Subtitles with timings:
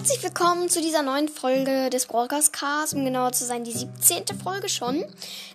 [0.00, 4.24] Herzlich willkommen zu dieser neuen Folge des Broadcast Cars, um genauer zu sein, die 17.
[4.42, 5.04] Folge schon.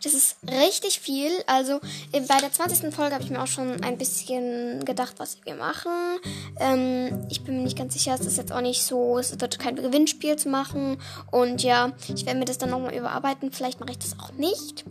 [0.03, 1.31] Das ist richtig viel.
[1.47, 1.79] Also
[2.11, 2.93] äh, bei der 20.
[2.93, 6.19] Folge habe ich mir auch schon ein bisschen gedacht, was wir machen.
[6.59, 9.57] Ähm, ich bin mir nicht ganz sicher, es ist jetzt auch nicht so, es wird
[9.57, 11.01] kein Gewinnspiel zu machen.
[11.31, 13.51] Und ja, ich werde mir das dann nochmal überarbeiten.
[13.51, 14.85] Vielleicht mache ich das auch nicht.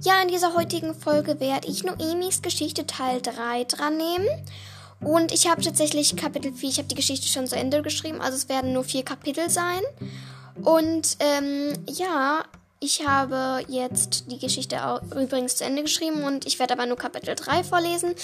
[0.00, 4.26] Ja, in dieser heutigen Folge werde ich Noemis Geschichte Teil 3 dran nehmen.
[5.04, 8.36] Und ich habe tatsächlich Kapitel 4, ich habe die Geschichte schon zu Ende geschrieben, also
[8.36, 9.80] es werden nur vier Kapitel sein.
[10.62, 12.44] Und ähm, ja,
[12.80, 16.96] ich habe jetzt die Geschichte auch übrigens zu Ende geschrieben und ich werde aber nur
[16.96, 18.14] Kapitel 3 vorlesen,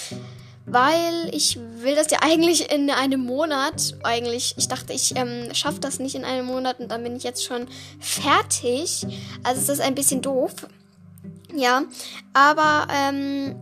[0.65, 5.79] weil ich will das ja eigentlich in einem Monat, eigentlich, ich dachte, ich ähm, schaffe
[5.79, 7.67] das nicht in einem Monat und dann bin ich jetzt schon
[7.99, 9.05] fertig.
[9.43, 10.53] Also ist ein bisschen doof.
[11.53, 11.83] Ja,
[12.33, 13.55] aber ähm,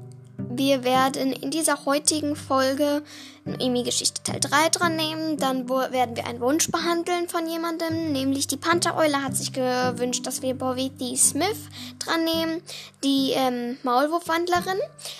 [0.59, 3.01] wir werden in dieser heutigen Folge
[3.45, 5.37] Emi-Geschichte Teil 3 dran nehmen.
[5.37, 10.41] Dann werden wir einen Wunsch behandeln von jemandem, nämlich die Panthereule hat sich gewünscht, dass
[10.41, 11.15] wir Bobby D.
[11.15, 11.69] Smith
[11.99, 12.61] dran nehmen.
[13.05, 14.79] Die ähm, Maulwurfwandlerin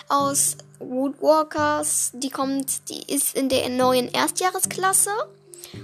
[0.10, 5.12] aus Woodwalkers, die kommt, die ist in der neuen Erstjahresklasse.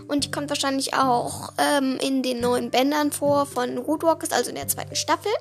[0.09, 4.55] Und die kommt wahrscheinlich auch ähm, in den neuen Bändern vor von Woodwalkers, also in
[4.55, 5.31] der zweiten Staffel.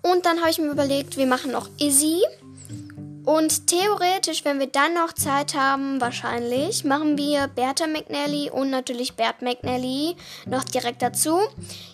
[0.00, 2.22] Und dann habe ich mir überlegt, wir machen noch Izzy.
[3.24, 9.14] Und theoretisch, wenn wir dann noch Zeit haben, wahrscheinlich, machen wir Bertha McNally und natürlich
[9.14, 10.16] Bert McNally
[10.46, 11.38] noch direkt dazu.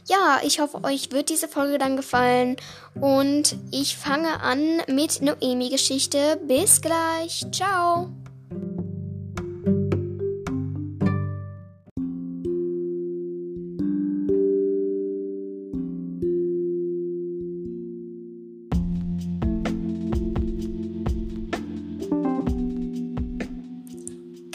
[0.07, 2.57] Ja, ich hoffe, euch wird diese Folge dann gefallen.
[3.01, 6.41] Und ich fange an mit Noemi-Geschichte.
[6.47, 7.47] Bis gleich.
[7.53, 8.11] Ciao.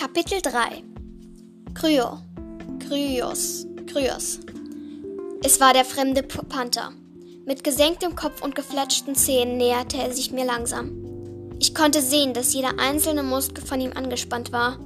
[0.05, 0.83] Kapitel 3
[1.73, 2.19] Kryo
[2.87, 4.39] Kryos Kryos
[5.41, 6.91] Es war der fremde Panther.
[7.47, 10.91] Mit gesenktem Kopf und gefletschten Zähnen näherte er sich mir langsam.
[11.59, 14.77] Ich konnte sehen, dass jeder einzelne Muskel von ihm angespannt war.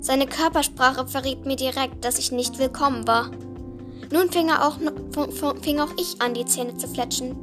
[0.00, 3.30] Seine Körpersprache verriet mir direkt, dass ich nicht willkommen war.
[4.12, 4.76] Nun fing, auch,
[5.62, 7.34] fing auch ich an, die Zähne zu fletschen.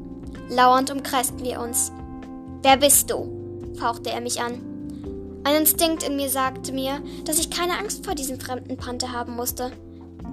[0.50, 1.92] Lauernd umkreisten wir uns.
[2.62, 3.74] Wer bist du?
[3.76, 4.67] fauchte er mich an.
[5.48, 9.34] Ein Instinkt in mir sagte mir, dass ich keine Angst vor diesem fremden Panther haben
[9.34, 9.72] musste.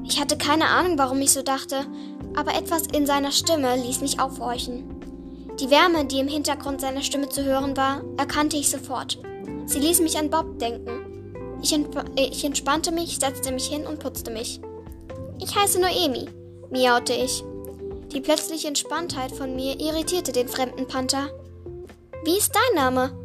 [0.05, 1.87] Ich hatte keine Ahnung, warum ich so dachte,
[2.35, 4.83] aber etwas in seiner Stimme ließ mich aufhorchen.
[5.61, 9.19] Die Wärme, die im Hintergrund seiner Stimme zu hören war, erkannte ich sofort.
[9.67, 11.31] Sie ließ mich an Bob denken.
[11.63, 14.61] Ich, entsp ich entspannte mich, setzte mich hin und putzte mich.
[15.39, 16.27] Ich heiße Noemi,
[16.73, 17.45] miaute ich.
[18.13, 21.29] Die plötzliche Entspanntheit von mir irritierte den fremden Panther.
[22.25, 23.24] Wie ist dein Name?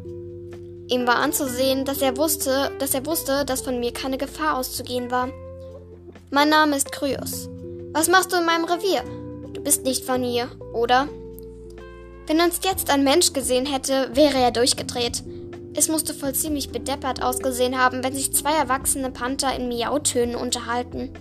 [0.90, 5.12] Ihm war anzusehen, dass er wusste, dass er wusste, dass von mir keine Gefahr auszugehen
[5.12, 5.28] war.
[6.30, 7.48] Mein Name ist Kryos.
[7.92, 9.04] Was machst du in meinem Revier?
[9.52, 11.08] Du bist nicht von hier, oder?
[12.26, 15.22] Wenn uns jetzt ein Mensch gesehen hätte, wäre er durchgedreht.
[15.74, 21.12] Es musste voll ziemlich bedeppert ausgesehen haben, wenn sich zwei erwachsene Panther in Miautönen unterhalten.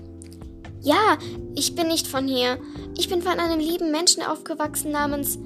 [0.81, 1.19] Ja,
[1.53, 2.57] ich bin nicht von hier.
[2.97, 5.37] Ich bin von einem lieben Menschen aufgewachsen namens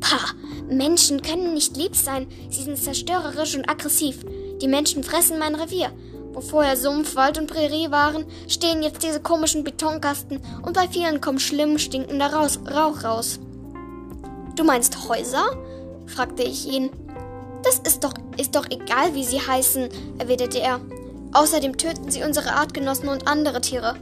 [0.00, 0.34] Pah,
[0.68, 2.26] Menschen können nicht lieb sein.
[2.48, 4.24] Sie sind zerstörerisch und aggressiv.
[4.60, 5.92] Die Menschen fressen mein Revier.
[6.32, 11.20] Wo vorher Sumpf, Wald und Prärie waren, stehen jetzt diese komischen Betonkasten und bei vielen
[11.20, 13.40] kommt schlimm stinkender Rauch raus.
[14.56, 15.56] Du meinst Häuser?
[16.06, 16.90] fragte ich ihn.
[17.62, 20.80] Das ist doch, ist doch egal, wie sie heißen, erwiderte er.
[21.32, 23.96] Außerdem töten sie unsere Artgenossen und andere Tiere.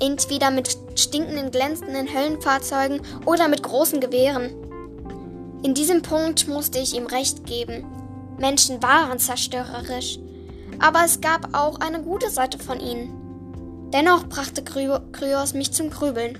[0.00, 4.50] Entweder mit stinkenden, glänzenden Höllenfahrzeugen oder mit großen Gewehren.
[5.62, 7.84] In diesem Punkt musste ich ihm recht geben.
[8.38, 10.18] Menschen waren zerstörerisch,
[10.80, 13.90] aber es gab auch eine gute Seite von ihnen.
[13.92, 16.38] Dennoch brachte Kryos mich zum Grübeln.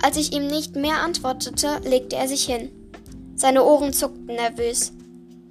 [0.00, 2.70] Als ich ihm nicht mehr antwortete, legte er sich hin.
[3.34, 4.92] Seine Ohren zuckten nervös.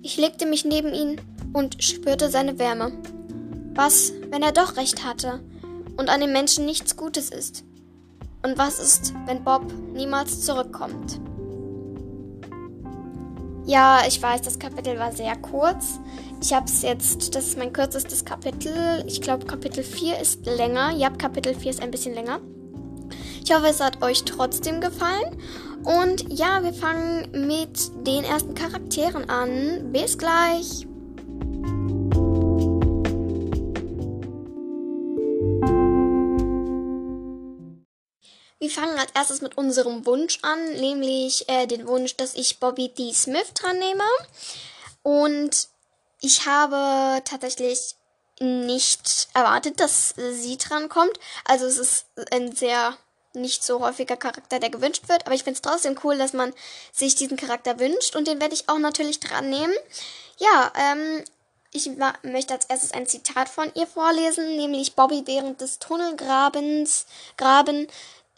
[0.01, 1.19] Ich legte mich neben ihn
[1.51, 2.93] und spürte seine Wärme.
[3.73, 5.41] Was, wenn er doch recht hatte
[5.97, 7.65] und an den Menschen nichts Gutes ist?
[8.43, 11.19] Und was ist, wenn Bob niemals zurückkommt?
[13.65, 15.99] Ja, ich weiß, das Kapitel war sehr kurz.
[16.41, 19.03] Ich habe es jetzt, das ist mein kürzestes Kapitel.
[19.07, 20.91] Ich glaube, Kapitel 4 ist länger.
[20.91, 22.39] Ja, Kapitel 4 ist ein bisschen länger.
[23.43, 25.37] Ich hoffe, es hat euch trotzdem gefallen.
[25.83, 29.91] Und ja, wir fangen mit den ersten Charakteren an.
[29.91, 30.87] Bis gleich.
[38.59, 42.89] Wir fangen als erstes mit unserem Wunsch an, nämlich äh, den Wunsch, dass ich Bobby
[42.89, 43.13] D.
[43.13, 44.03] Smith dran nehme.
[45.03, 45.67] Und
[46.21, 47.95] ich habe tatsächlich
[48.39, 51.19] nicht erwartet, dass sie dran kommt.
[51.43, 52.97] Also es ist ein sehr
[53.33, 55.25] nicht so häufiger Charakter, der gewünscht wird.
[55.25, 56.53] Aber ich finde es trotzdem cool, dass man
[56.93, 58.15] sich diesen Charakter wünscht.
[58.15, 59.73] Und den werde ich auch natürlich dran nehmen.
[60.37, 61.23] Ja, ähm,
[61.71, 61.91] ich
[62.23, 67.05] möchte als erstes ein Zitat von ihr vorlesen, nämlich Bobby während des Tunnelgrabens,
[67.37, 67.87] Graben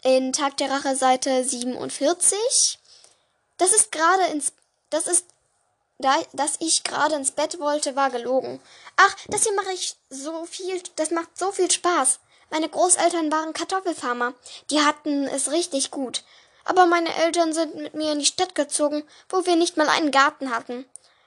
[0.02, 2.78] in Tag der Rache Seite 47.
[3.56, 4.52] Das ist gerade ins,
[4.90, 5.26] das ist,
[5.98, 8.60] da, dass ich gerade ins Bett wollte, war gelogen.
[8.96, 12.20] Ach, das hier mache ich so viel, das macht so viel Spaß.
[12.50, 14.34] Meine Großeltern waren Kartoffelfarmer.
[14.70, 16.24] Die hatten es richtig gut.
[16.64, 20.10] Aber meine Eltern sind mit mir in die Stadt gezogen, wo wir nicht mal einen
[20.10, 20.84] Garten hatten.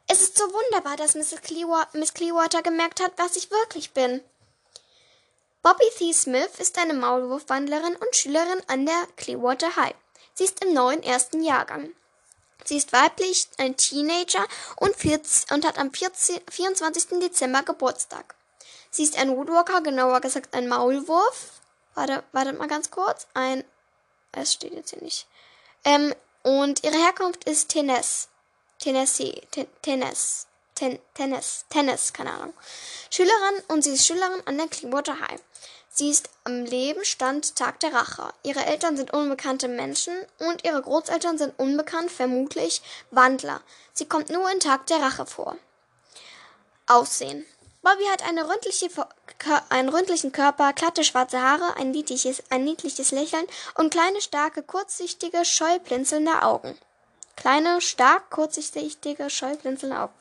[0.08, 1.42] Es ist so wunderbar, dass Mrs.
[1.42, 4.22] Clearwater, Miss Clearwater gemerkt hat, was ich wirklich bin.
[5.64, 6.12] Bobby T.
[6.12, 9.94] Smith ist eine Maulwurfwandlerin und Schülerin an der Clearwater High.
[10.34, 11.92] Sie ist im neuen ersten Jahrgang.
[12.64, 14.44] Sie ist weiblich, ein Teenager
[14.78, 17.20] und, 14, und hat am 14, 24.
[17.20, 18.34] Dezember Geburtstag.
[18.90, 21.62] Sie ist ein Woodwalker, genauer gesagt ein Maulwurf.
[21.94, 23.28] Warte, wartet mal ganz kurz.
[23.36, 23.64] Ein,
[24.32, 25.28] es steht jetzt hier nicht.
[25.86, 28.28] Ähm, und ihre Herkunft ist Tennessee.
[28.80, 29.44] Tennessee,
[29.84, 30.48] Tennis,
[30.82, 32.56] Ten, Tennis, Tennis, keine Ahnung.
[33.12, 35.40] Schülerin und sie ist Schülerin an der Clearwater High.
[35.90, 38.34] Sie ist am Leben stand Tag der Rache.
[38.42, 42.82] Ihre Eltern sind unbekannte Menschen und ihre Großeltern sind unbekannt, vermutlich
[43.12, 43.62] Wandler.
[43.94, 45.56] Sie kommt nur in Tag der Rache vor.
[46.88, 47.46] Aussehen.
[47.84, 48.90] Bobby hat eine ründliche,
[49.70, 53.46] einen ründlichen Körper, glatte schwarze Haare, ein niedliches, ein niedliches Lächeln
[53.76, 56.76] und kleine, starke, kurzsichtige, scheu blinzelnde Augen.
[57.36, 60.14] Kleine, stark, kurzsichtige, scheu blinzelnde Augen.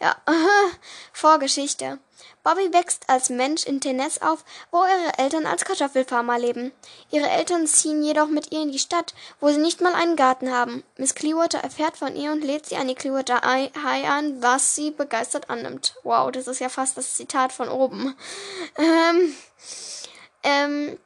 [0.00, 0.16] Ja,
[1.12, 1.98] Vorgeschichte.
[2.42, 6.72] Bobby wächst als Mensch in Tennessee auf, wo ihre Eltern als Kartoffelfarmer leben.
[7.10, 10.52] Ihre Eltern ziehen jedoch mit ihr in die Stadt, wo sie nicht mal einen Garten
[10.52, 10.84] haben.
[10.96, 14.90] Miss Clearwater erfährt von ihr und lädt sie an die Clearwater High an, was sie
[14.90, 15.96] begeistert annimmt.
[16.04, 18.16] Wow, das ist ja fast das Zitat von oben.
[18.78, 19.34] Ähm,
[20.44, 20.98] ähm,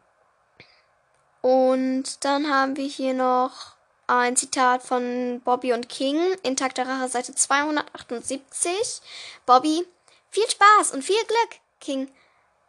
[1.41, 3.72] und dann haben wir hier noch
[4.19, 9.01] ein Zitat von Bobby und King, Intakte Rache, Seite 278.
[9.47, 9.87] Bobby,
[10.31, 12.09] viel Spaß und viel Glück, King.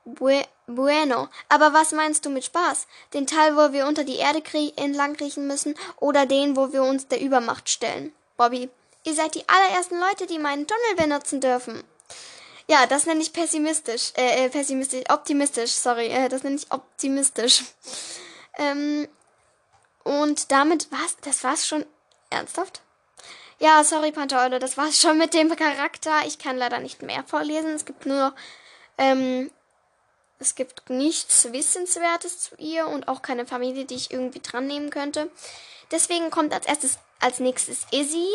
[0.05, 1.29] Bueno.
[1.49, 2.87] Aber was meinst du mit Spaß?
[3.13, 4.41] Den Teil, wo wir unter die Erde
[4.75, 8.13] entlang kriechen müssen oder den, wo wir uns der Übermacht stellen?
[8.37, 8.69] Bobby,
[9.03, 11.83] ihr seid die allerersten Leute, die meinen Tunnel benutzen dürfen.
[12.67, 14.13] Ja, das nenne ich pessimistisch.
[14.15, 16.07] Äh, äh pessimistisch, optimistisch, sorry.
[16.07, 17.63] Äh, das nenne ich optimistisch.
[18.55, 19.07] Ähm,
[20.03, 21.85] und damit war's, das war's schon
[22.29, 22.81] ernsthaft?
[23.59, 26.11] Ja, sorry, Pantheule, das war's schon mit dem Charakter.
[26.25, 27.73] Ich kann leider nicht mehr vorlesen.
[27.73, 28.33] Es gibt nur noch,
[28.97, 29.51] ähm,
[30.39, 34.89] es gibt nichts Wissenswertes zu ihr und auch keine Familie, die ich irgendwie dran nehmen
[34.89, 35.31] könnte.
[35.91, 38.27] Deswegen kommt als erstes, als nächstes Izzy.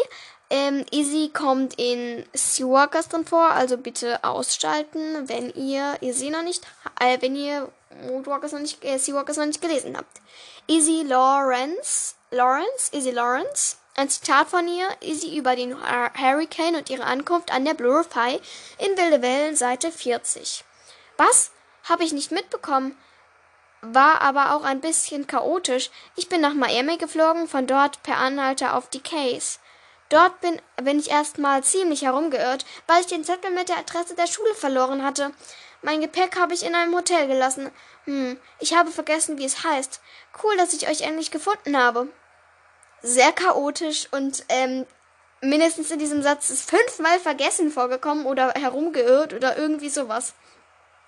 [0.50, 6.66] Ähm, Izzy kommt in Seawalkers drin vor, also bitte ausschalten, wenn ihr Izzy noch nicht,
[7.00, 7.70] äh, wenn ihr
[8.06, 10.20] Moodwalkers noch nicht, äh, Seawalkers noch nicht gelesen habt.
[10.66, 17.04] Izzy Lawrence, Lawrence, Izzy Lawrence, ein Zitat von ihr, Izzy über den Hurricane und ihre
[17.04, 18.40] Ankunft an der Blue High
[18.78, 20.64] in Wilde Wellen, Seite 40.
[21.16, 21.50] Was?
[21.88, 22.96] Habe ich nicht mitbekommen.
[23.80, 25.90] War aber auch ein bisschen chaotisch.
[26.16, 29.58] Ich bin nach Miami geflogen, von dort per Anhalter auf die Case.
[30.08, 34.26] Dort bin, bin ich erstmal ziemlich herumgeirrt, weil ich den Zettel mit der Adresse der
[34.26, 35.32] Schule verloren hatte.
[35.82, 37.70] Mein Gepäck habe ich in einem Hotel gelassen.
[38.04, 40.00] Hm, ich habe vergessen, wie es heißt.
[40.42, 42.08] Cool, dass ich euch endlich gefunden habe.
[43.02, 44.86] Sehr chaotisch und ähm,
[45.40, 50.34] mindestens in diesem Satz ist fünfmal vergessen vorgekommen oder herumgeirrt oder irgendwie sowas.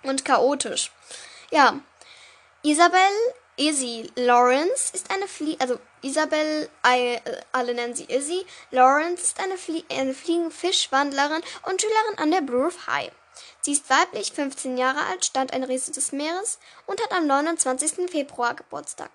[0.03, 0.91] Und chaotisch.
[1.49, 1.79] Ja.
[2.63, 2.99] Isabel
[3.57, 7.19] Izzy Lawrence ist eine Flie also Isabel, äh,
[7.51, 8.45] alle nennen sie Izzy.
[8.71, 13.11] Lawrence ist eine, Flie eine Fliegenfischwandlerin und Schülerin an der Brewer High.
[13.61, 18.09] Sie ist weiblich, 15 Jahre alt, stand ein Riese des Meeres und hat am 29.
[18.09, 19.11] Februar Geburtstag.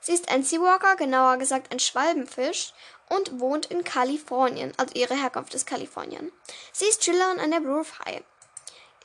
[0.00, 2.72] Sie ist ein Seawalker, genauer gesagt ein Schwalbenfisch
[3.08, 6.32] und wohnt in Kalifornien, also ihre Herkunft ist Kalifornien.
[6.72, 8.22] Sie ist Schülerin an der Brewer High.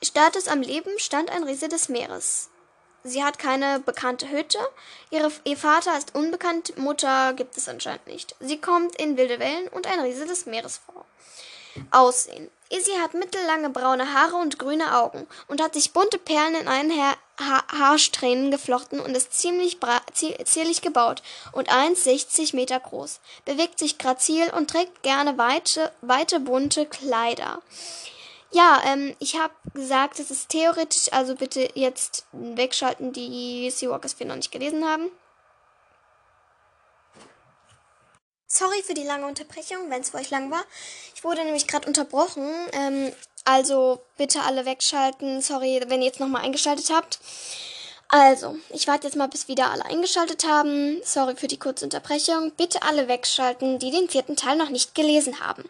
[0.02, 2.50] Status am Leben stand ein Riese des Meeres.
[3.04, 4.58] Sie hat keine bekannte Hütte.
[5.10, 8.36] Ihre, ihr Vater ist unbekannt, Mutter gibt es anscheinend nicht.
[8.40, 11.04] Sie kommt in wilde Wellen und ein Riese des Meeres vor.
[11.90, 12.50] Aussehen.
[12.72, 16.90] Izzy hat mittellange braune Haare und grüne Augen und hat sich bunte Perlen in einen
[16.98, 19.78] ha ha Haarsträhnen geflochten und ist ziemlich
[20.44, 26.86] zierlich gebaut und 1,60 Meter groß, bewegt sich grazil und trägt gerne weite, weite bunte
[26.86, 27.60] Kleider.
[28.52, 34.26] Ja, ähm, ich habe gesagt, es ist theoretisch, also bitte jetzt wegschalten, die Seawalkers wir
[34.26, 35.10] noch nicht gelesen haben.
[38.46, 40.62] Sorry für die lange Unterbrechung, wenn es für euch lang war.
[41.14, 42.50] Ich wurde nämlich gerade unterbrochen.
[42.72, 43.12] Ähm,
[43.44, 45.40] Also bitte alle wegschalten.
[45.42, 47.18] Sorry, wenn ihr jetzt nochmal eingeschaltet habt.
[48.08, 51.00] Also, ich warte jetzt mal, bis wieder alle eingeschaltet haben.
[51.02, 52.52] Sorry für die kurze Unterbrechung.
[52.52, 55.64] Bitte alle wegschalten, die den vierten Teil noch nicht gelesen haben.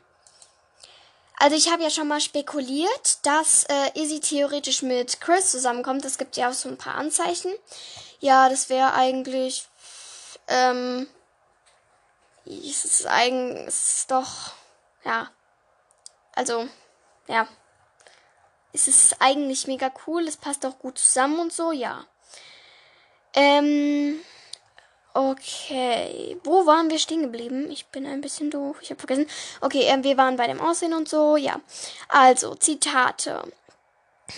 [1.38, 6.04] Also ich habe ja schon mal spekuliert, dass äh, Izzy theoretisch mit Chris zusammenkommt.
[6.04, 7.52] Es gibt ja auch so ein paar Anzeichen.
[8.20, 9.66] Ja, das wäre eigentlich.
[10.46, 11.08] Ähm,
[12.44, 13.66] es ist eigentlich.
[13.66, 14.52] Es ist doch.
[15.04, 15.30] Ja.
[16.34, 16.68] Also,
[17.26, 17.48] ja.
[18.72, 20.26] Es ist eigentlich mega cool.
[20.28, 22.06] Es passt auch gut zusammen und so, ja.
[23.34, 24.20] Ähm.
[25.14, 27.70] Okay, wo waren wir stehen geblieben?
[27.70, 29.28] Ich bin ein bisschen doof, ich habe vergessen.
[29.60, 31.60] Okay, äh, wir waren bei dem Aussehen und so, ja.
[32.08, 33.42] Also, Zitate.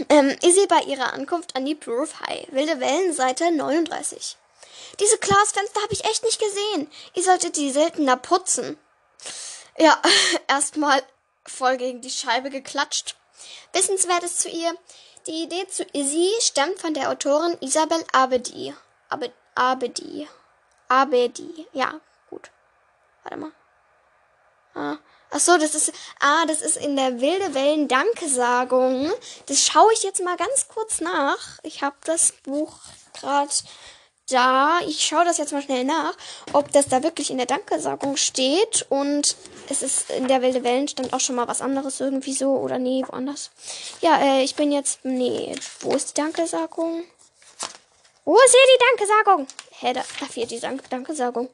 [0.09, 2.49] Ähm, Izzy bei ihrer Ankunft an die Blue High.
[2.51, 4.37] Wilde Wellen, Seite 39.
[4.99, 6.91] Diese Glasfenster habe ich echt nicht gesehen.
[7.15, 8.77] Ihr solltet die seltener putzen.
[9.79, 10.01] Ja,
[10.49, 11.03] erstmal
[11.47, 13.17] voll gegen die Scheibe geklatscht.
[13.73, 14.77] Wissenswertes zu ihr.
[15.29, 18.75] Die Idee zu Izzy stammt von der Autorin Isabel Abedi.
[19.55, 20.29] Abedi.
[20.95, 21.45] Abedi.
[21.45, 21.67] Abedi.
[21.73, 22.51] Ja, gut.
[23.23, 23.53] Warte mal.
[24.75, 24.99] Ah.
[25.31, 29.11] Ach so, das ist, ah, das ist in der Wilde Wellen Dankesagung.
[29.47, 31.59] Das schaue ich jetzt mal ganz kurz nach.
[31.65, 32.73] Ich habe das Buch
[33.19, 33.51] gerade
[34.29, 34.79] da.
[34.87, 36.17] Ich schaue das jetzt mal schnell nach,
[36.53, 38.87] ob das da wirklich in der Dankesagung steht.
[38.91, 39.37] Und
[39.69, 42.53] es ist in der Wilde Wellen stand auch schon mal was anderes irgendwie so.
[42.53, 43.51] Oder nee, woanders.
[44.01, 47.05] Ja, äh, ich bin jetzt, nee, wo ist die Dankesagung?
[48.25, 49.47] Wo ist hier die Dankesagung?
[49.85, 51.51] Hä, da, da fehlt die Dank Dankesagung.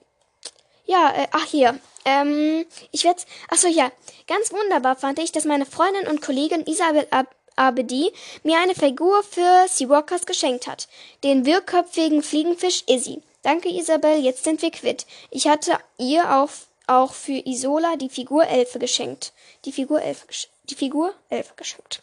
[0.87, 1.77] Ja, äh, ach hier.
[2.05, 3.23] Ähm, ich werde.
[3.49, 3.91] Achso, ja.
[4.29, 8.13] Ganz wunderbar fand ich, dass meine Freundin und Kollegin Isabel Ab Abedi
[8.45, 10.87] mir eine Figur für Seawalkers geschenkt hat.
[11.25, 13.21] Den wirrköpfigen Fliegenfisch Izzy.
[13.43, 15.07] Danke, Isabel, jetzt sind wir quitt.
[15.33, 16.51] Ich hatte ihr auch,
[16.87, 19.33] auch für Isola die Figur Elfe geschenkt.
[19.65, 20.27] Die Figur Elfe,
[20.71, 22.01] die Figur Elfe geschenkt.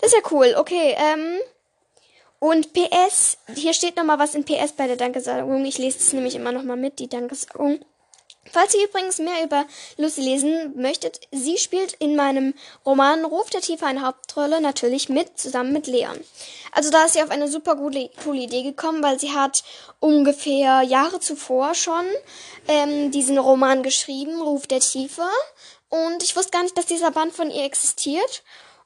[0.00, 0.56] Das ist ja cool.
[0.58, 1.38] Okay, ähm,
[2.42, 5.64] und PS, hier steht nochmal was in PS bei der Dankesagung.
[5.64, 7.78] Ich lese es nämlich immer nochmal mit, die Dankesagung.
[8.50, 9.64] Falls ihr übrigens mehr über
[9.96, 15.38] Lucy lesen möchtet, sie spielt in meinem Roman Ruf der Tiefe eine Hauptrolle natürlich mit,
[15.38, 16.18] zusammen mit Leon.
[16.72, 19.62] Also da ist sie auf eine super gute, coole Idee gekommen, weil sie hat
[20.00, 22.04] ungefähr Jahre zuvor schon
[22.66, 25.28] ähm, diesen Roman geschrieben, Ruf der Tiefe.
[25.90, 28.42] Und ich wusste gar nicht, dass dieser Band von ihr existiert.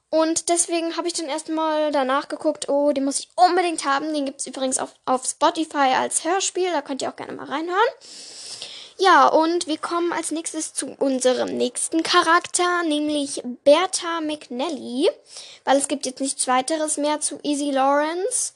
[0.09, 4.13] Und deswegen habe ich dann erstmal danach geguckt, oh, den muss ich unbedingt haben.
[4.13, 7.45] Den gibt es übrigens auf, auf Spotify als Hörspiel, da könnt ihr auch gerne mal
[7.45, 7.89] reinhören.
[8.99, 15.07] Ja, und wir kommen als nächstes zu unserem nächsten Charakter, nämlich Bertha McNally,
[15.65, 18.53] weil es gibt jetzt nichts weiteres mehr zu Easy Lawrence.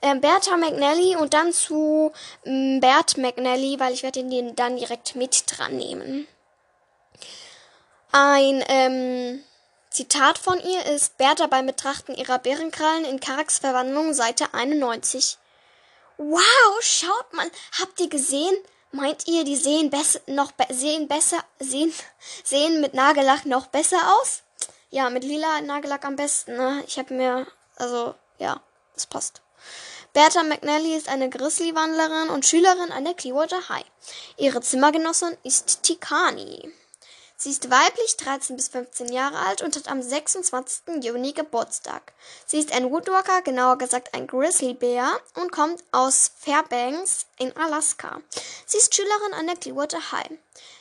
[0.00, 2.12] Ähm, Bertha McNally und dann zu
[2.44, 6.28] ähm, Bert McNally, weil ich werde den dann direkt mit dran nehmen.
[8.12, 9.44] Ein, ähm,
[9.92, 15.36] Zitat von ihr ist Bertha beim Betrachten ihrer Bärenkrallen in Karaks Verwandlung, Seite 91.
[16.16, 18.56] Wow, schaut mal, habt ihr gesehen?
[18.90, 21.92] Meint ihr, die sehen besser, noch be sehen besser, sehen,
[22.44, 24.42] sehen mit Nagellack noch besser aus?
[24.88, 26.82] Ja, mit lila Nagellack am besten, ne?
[26.86, 27.46] Ich habe mir,
[27.76, 28.62] also, ja,
[28.94, 29.42] das passt.
[30.14, 33.84] Bertha McNally ist eine Grizzly-Wandlerin und Schülerin an der Clearwater High.
[34.38, 36.72] Ihre Zimmergenossin ist Tikani.
[37.42, 41.02] Sie ist weiblich, 13 bis 15 Jahre alt und hat am 26.
[41.02, 42.12] Juni Geburtstag.
[42.46, 48.20] Sie ist ein Woodwalker, genauer gesagt ein Grizzlybär und kommt aus Fairbanks in Alaska.
[48.64, 50.30] Sie ist Schülerin an der Clearwater High.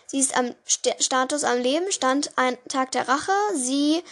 [0.06, 3.34] Sie ist am St Status am Leben, stand ein Tag der Rache.
[3.56, 4.04] Sie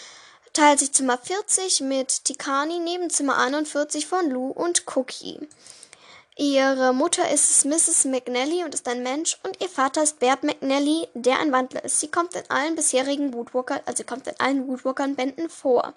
[0.51, 5.37] teilt sich Zimmer 40 mit Tikani neben Zimmer 41 von Lou und Cookie.
[6.41, 8.05] Ihre Mutter ist Mrs.
[8.05, 11.99] McNally und ist ein Mensch und ihr Vater ist Bert McNally, der ein Wandler ist.
[11.99, 15.93] Sie kommt in allen bisherigen Woodwalker, also sie kommt in allen Woodwalkern-Bänden vor.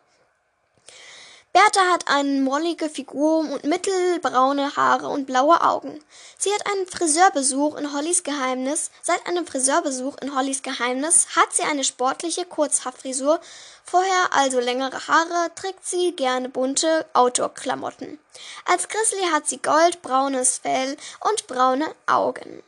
[1.53, 6.03] Bertha hat eine mollige Figur und mittelbraune Haare und blaue Augen.
[6.39, 8.91] Sie hat einen Friseurbesuch in Hollys Geheimnis.
[9.03, 13.39] Seit einem Friseurbesuch in Hollys Geheimnis hat sie eine sportliche Kurzhaarfrisur.
[13.85, 18.19] Vorher also längere Haare, trägt sie gerne bunte Outdoor-Klamotten.
[18.65, 22.63] Als Grizzly hat sie goldbraunes Fell und braune Augen.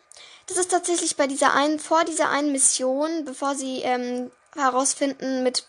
[0.46, 5.66] Das ist tatsächlich bei dieser einen, vor dieser einen Mission, bevor sie ähm, herausfinden mit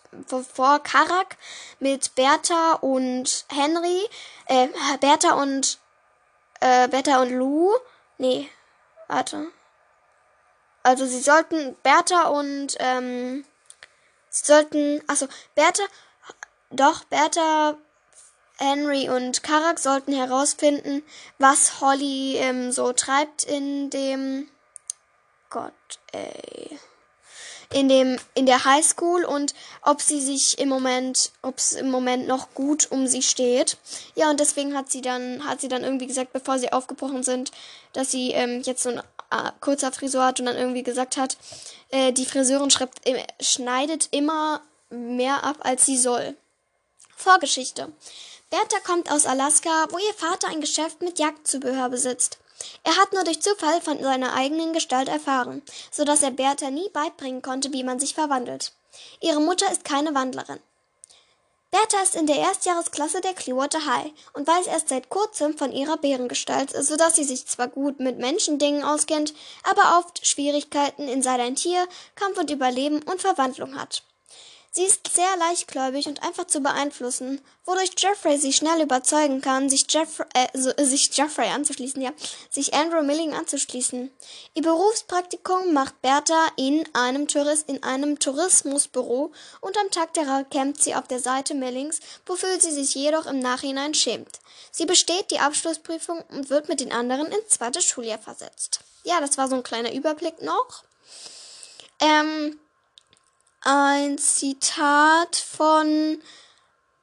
[0.53, 1.37] vor Karak
[1.79, 4.07] mit Bertha und Henry,
[4.47, 4.67] äh,
[4.99, 5.79] Bertha und
[6.59, 7.73] äh, Bertha und Lou.
[8.17, 8.49] Nee,
[9.07, 9.47] warte.
[10.83, 13.45] Also sie sollten Bertha und ähm,
[14.29, 15.83] sie sollten, also Bertha,
[16.69, 17.77] doch Bertha,
[18.57, 21.03] Henry und Karak sollten herausfinden,
[21.39, 24.49] was Holly ähm, so treibt in dem
[25.49, 25.73] Gott,
[26.11, 26.79] ey.
[27.75, 32.25] In dem in der Highschool und ob sie sich im Moment, ob es im Moment
[32.25, 33.77] noch gut um sie steht.
[34.15, 37.51] Ja, und deswegen hat sie dann hat sie dann irgendwie gesagt, bevor sie aufgebrochen sind,
[37.91, 41.35] dass sie ähm, jetzt so ein äh, kurzer Frisur hat und dann irgendwie gesagt hat,
[41.89, 46.37] äh, die Friseurin schreibt, äh, schneidet immer mehr ab, als sie soll.
[47.17, 47.91] Vorgeschichte.
[48.51, 52.37] Bertha kommt aus Alaska, wo ihr Vater ein Geschäft mit Jagdzubehör besitzt.
[52.83, 56.89] Er hat nur durch Zufall von seiner eigenen Gestalt erfahren, so dass er Bertha nie
[56.89, 58.73] beibringen konnte, wie man sich verwandelt.
[59.21, 60.59] Ihre Mutter ist keine Wandlerin.
[61.71, 65.97] Bertha ist in der Erstjahresklasse der Clearwater High und weiß erst seit kurzem von ihrer
[65.97, 69.33] Bärengestalt, so dass sie sich zwar gut mit Menschendingen auskennt,
[69.63, 71.85] aber oft Schwierigkeiten in seinem Tier,
[72.15, 74.03] Kampf und Überleben und Verwandlung hat.
[74.75, 79.85] Sie ist sehr leichtgläubig und einfach zu beeinflussen, wodurch Jeffrey sie schnell überzeugen kann, sich,
[79.89, 82.11] Jeff äh, so, äh, sich Jeffrey anzuschließen, ja,
[82.49, 84.11] sich Andrew Milling anzuschließen.
[84.53, 90.83] Ihr Berufspraktikum macht Bertha in einem, Tourist in einem Tourismusbüro und am Tag der campt
[90.83, 94.41] sie auf der Seite Millings, wofür sie sich jedoch im Nachhinein schämt.
[94.71, 98.81] Sie besteht die Abschlussprüfung und wird mit den anderen ins zweite Schuljahr versetzt.
[99.05, 100.83] Ja, das war so ein kleiner Überblick noch.
[102.01, 102.59] Ähm,
[103.65, 106.21] ein Zitat von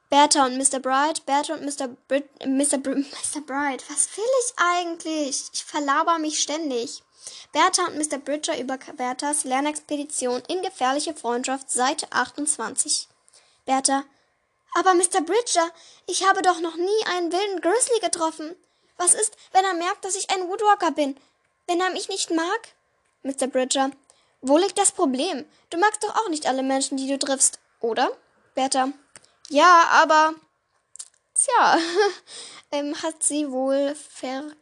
[0.09, 0.79] Bertha und Mr.
[0.79, 1.25] Bright.
[1.25, 1.89] Bertha und Mr.
[2.07, 2.77] Brit Mr.
[2.77, 3.41] Br Mr.
[3.45, 3.83] Bright.
[3.89, 5.43] Was will ich eigentlich?
[5.53, 7.03] Ich verlaber mich ständig.
[7.51, 8.17] Bertha und Mr.
[8.17, 13.07] Bridger über Berthas Lernexpedition in gefährliche Freundschaft, Seite 28.
[13.65, 14.03] Bertha.
[14.73, 15.21] Aber Mr.
[15.21, 15.69] Bridger,
[16.07, 18.55] ich habe doch noch nie einen wilden Grizzly getroffen.
[18.97, 21.17] Was ist, wenn er merkt, dass ich ein Woodwalker bin?
[21.67, 22.69] Wenn er mich nicht mag?
[23.23, 23.47] Mr.
[23.47, 23.91] Bridger.
[24.45, 25.45] Wo liegt das Problem?
[25.69, 28.11] Du magst doch auch nicht alle Menschen, die du triffst, oder?
[28.55, 28.89] Bertha.
[29.49, 30.33] Ja, aber.
[31.33, 31.77] Tja,
[32.71, 34.61] ähm, hat sie wohl verloren.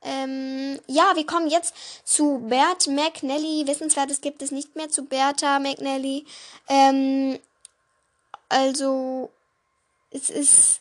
[0.00, 3.66] Ähm, ja, wir kommen jetzt zu Bert McNally.
[3.66, 6.24] Wissenswertes gibt es nicht mehr zu Bertha McNally.
[6.68, 7.40] Ähm,
[8.48, 9.32] also,
[10.10, 10.80] es ist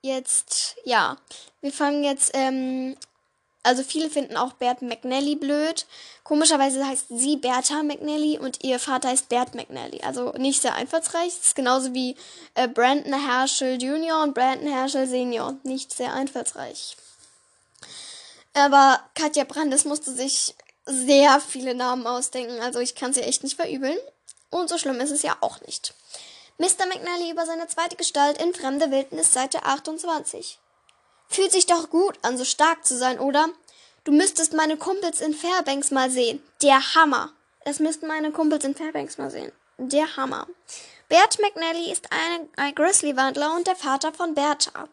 [0.00, 1.18] jetzt, ja,
[1.60, 2.96] wir fangen jetzt ähm,
[3.62, 5.86] also viele finden auch Bert McNally blöd.
[6.22, 10.00] Komischerweise heißt sie Bertha McNally und ihr Vater heißt Bert McNally.
[10.02, 11.36] Also nicht sehr einfallsreich.
[11.36, 12.16] Das ist genauso wie
[12.54, 14.22] äh, Brandon Herschel Jr.
[14.22, 15.56] und Brandon Herschel Senior.
[15.64, 16.96] Nicht sehr einfallsreich.
[18.54, 20.54] Aber Katja Brandes musste sich
[20.86, 22.60] sehr viele Namen ausdenken.
[22.60, 23.98] Also ich kann sie echt nicht verübeln.
[24.50, 25.94] Und so schlimm ist es ja auch nicht.
[26.56, 26.86] Mr.
[26.86, 30.58] McNally über seine zweite Gestalt in Fremde Wildnis, Seite 28.
[31.28, 33.48] Fühlt sich doch gut an, so stark zu sein, oder?
[34.04, 36.42] Du müsstest meine Kumpels in Fairbanks mal sehen.
[36.62, 37.32] Der Hammer.
[37.64, 39.52] Das müssten meine Kumpels in Fairbanks mal sehen.
[39.76, 40.46] Der Hammer.
[41.08, 44.88] Bert McNally ist ein, ein Grizzly-Wandler und der Vater von Bertha.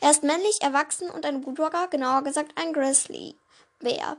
[0.00, 4.16] Er ist männlich, erwachsen und ein Woodwalker, genauer gesagt ein Grizzly-Bär.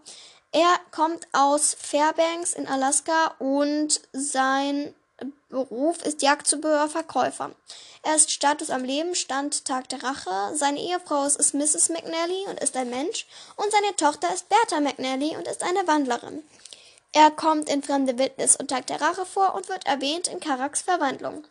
[0.52, 4.96] Er kommt aus Fairbanks in Alaska und sein
[5.50, 7.52] Beruf ist Jagdzubehörverkäufer.
[8.04, 10.56] Er ist Status am Leben, Stand Tag der Rache.
[10.56, 11.90] Seine Ehefrau ist Mrs.
[11.90, 13.26] McNally und ist ein Mensch.
[13.56, 16.44] Und seine Tochter ist Bertha McNally und ist eine Wandlerin.
[17.14, 20.82] Er kommt in Fremde Wildnis und Tag der Rache vor und wird erwähnt in Karaks
[20.82, 21.48] Verwandlung.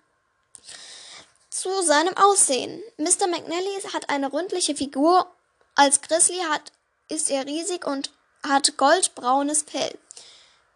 [1.48, 2.82] Zu seinem Aussehen.
[2.98, 3.26] Mr.
[3.28, 5.26] McNally hat eine rundliche Figur.
[5.74, 6.72] Als Grizzly hat,
[7.08, 8.10] ist er riesig und
[8.46, 9.98] hat goldbraunes Fell.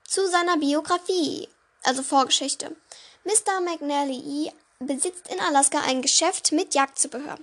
[0.07, 1.49] Zu seiner Biografie
[1.83, 2.75] also Vorgeschichte.
[3.25, 3.61] Mr.
[3.61, 7.39] McNally besitzt in Alaska ein Geschäft mit Jagdzubehör.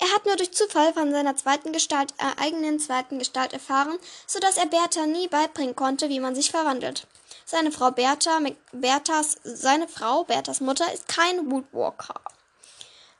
[0.00, 4.38] Er hat nur durch Zufall von seiner zweiten Gestalt, äh, eigenen zweiten Gestalt erfahren, so
[4.40, 7.06] dass er Bertha nie beibringen konnte, wie man sich verwandelt.
[7.44, 8.40] Seine Frau Bertha,
[8.72, 12.14] Berthas, seine Frau, Berthas Mutter, ist kein Woodwalker.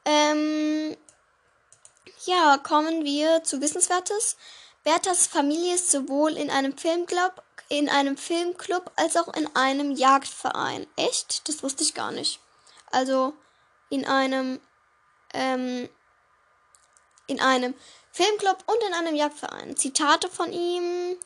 [0.06, 0.96] Ähm,
[2.24, 4.36] ja, kommen wir zu Wissenswertes.
[4.82, 10.86] Berthas Familie ist sowohl in einem Filmclub in einem Filmclub als auch in einem Jagdverein.
[10.96, 11.48] Echt?
[11.48, 12.40] Das wusste ich gar nicht.
[12.90, 13.32] Also
[13.88, 14.60] in einem
[15.32, 15.88] ähm,
[17.28, 17.74] in einem
[18.10, 19.76] Filmclub und in einem Jagdverein.
[19.76, 21.16] Zitate von ihm.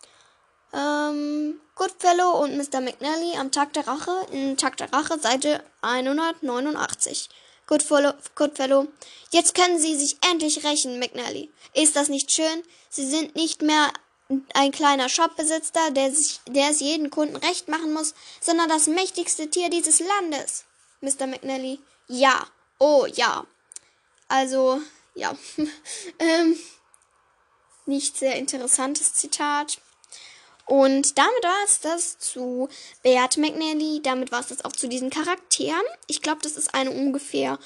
[0.75, 2.81] Ähm, Goodfellow und Mr.
[2.81, 7.31] McNally am Tag der Rache in Tag der Rache Seite 189.
[7.67, 8.89] Goodfellow, Goodfellow,
[9.31, 11.51] jetzt können Sie sich endlich rächen, McNally.
[11.73, 12.63] Ist das nicht schön?
[12.91, 13.93] Sie sind nicht mehr
[14.55, 16.13] ein kleiner Shopbesitzer, der,
[16.49, 20.65] der es jeden Kunden recht machen muss, sondern das mächtigste Tier dieses Landes.
[21.01, 21.27] Mr.
[21.27, 21.79] McNally.
[22.09, 22.47] Ja.
[22.79, 23.47] Oh, ja.
[24.29, 24.81] Also,
[25.15, 25.37] ja.
[26.19, 26.59] ähm,
[27.87, 29.79] nicht sehr interessantes Zitat.
[30.67, 32.69] Und damit war es das zu
[33.03, 34.01] Beat McNally.
[34.03, 35.83] Damit war es das auch zu diesen Charakteren.
[36.07, 37.59] Ich glaube, das ist eine ungefähr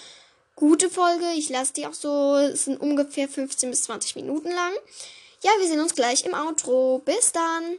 [0.56, 1.26] gute Folge.
[1.36, 4.72] Ich lasse die auch so, es sind ungefähr 15 bis 20 Minuten lang.
[5.42, 7.00] Ja, wir sehen uns gleich im Outro.
[7.04, 7.78] Bis dann.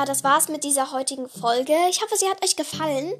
[0.00, 1.74] Ja, das war's mit dieser heutigen Folge.
[1.90, 3.12] Ich hoffe, sie hat euch gefallen.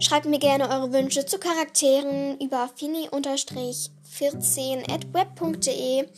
[0.00, 6.08] Schreibt mir gerne eure Wünsche zu Charakteren über fini-14 at web.de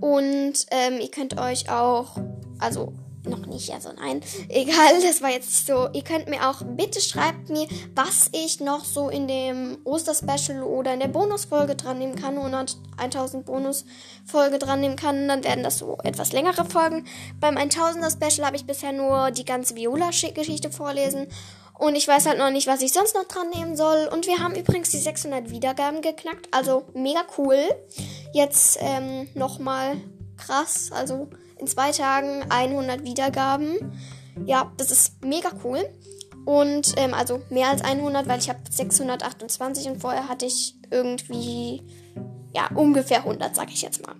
[0.00, 2.16] und ähm, ihr könnt euch auch,
[2.58, 2.92] also
[3.24, 5.88] noch nicht, also nein, egal, das war jetzt so.
[5.92, 10.94] Ihr könnt mir auch, bitte schreibt mir, was ich noch so in dem Osterspecial oder
[10.94, 12.38] in der Bonusfolge dran nehmen kann,
[12.96, 17.06] 1000 Bonusfolge dran nehmen kann, dann werden das so etwas längere Folgen.
[17.40, 21.26] Beim 1000er Special habe ich bisher nur die ganze Viola-Geschichte vorlesen
[21.80, 24.06] und ich weiß halt noch nicht, was ich sonst noch dran nehmen soll.
[24.12, 27.56] Und wir haben übrigens die 600 Wiedergaben geknackt, also mega cool.
[28.34, 29.96] Jetzt ähm, nochmal
[30.36, 31.28] krass, also
[31.60, 33.92] in zwei Tagen 100 Wiedergaben.
[34.46, 35.84] Ja, das ist mega cool.
[36.44, 41.82] Und ähm, also mehr als 100, weil ich habe 628 und vorher hatte ich irgendwie
[42.54, 44.14] ja ungefähr 100, sag ich jetzt mal.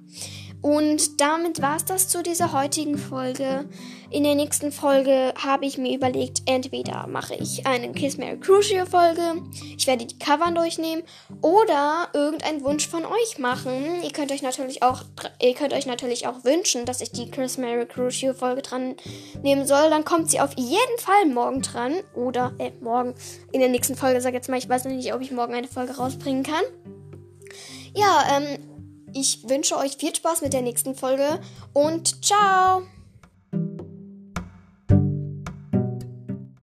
[0.62, 3.68] Und damit war es das zu dieser heutigen Folge.
[4.10, 8.84] In der nächsten Folge habe ich mir überlegt, entweder mache ich eine Kiss Mary Crucio
[8.84, 9.42] Folge,
[9.76, 11.04] ich werde die Cover durchnehmen
[11.40, 14.02] oder irgendeinen Wunsch von euch machen.
[14.02, 15.04] Ihr könnt euch natürlich auch,
[15.40, 18.96] ihr könnt euch natürlich auch wünschen, dass ich die Kiss Mary Crucio Folge dran
[19.42, 19.88] nehmen soll.
[19.90, 23.14] Dann kommt sie auf jeden Fall morgen dran oder äh, morgen
[23.52, 24.20] in der nächsten Folge.
[24.20, 26.64] Sag jetzt mal, ich weiß noch nicht, ob ich morgen eine Folge rausbringen kann.
[27.94, 28.69] Ja, ähm,
[29.14, 31.40] ich wünsche euch viel Spaß mit der nächsten Folge
[31.72, 32.82] und ciao!